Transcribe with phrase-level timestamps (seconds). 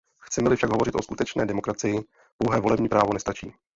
[0.19, 1.99] Chceme-li však hovořit o skutečné demokracii,
[2.37, 3.53] pouhé volební právo nestačí.